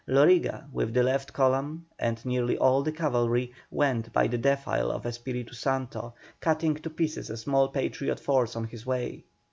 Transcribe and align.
Loriga, 0.07 0.65
with 0.73 0.95
the 0.95 1.03
left 1.03 1.31
column 1.31 1.85
and 1.99 2.25
nearly 2.25 2.57
all 2.57 2.81
the 2.81 2.91
cavalry, 2.91 3.53
went 3.69 4.11
by 4.11 4.25
the 4.25 4.37
defile 4.39 4.89
of 4.89 5.05
Espiritu 5.05 5.53
Santo, 5.53 6.11
cutting 6.39 6.73
to 6.73 6.89
pieces 6.89 7.29
a 7.29 7.37
small 7.37 7.67
Patriot 7.67 8.19
force 8.19 8.55
on 8.55 8.63
his 8.63 8.83
way. 8.83 9.23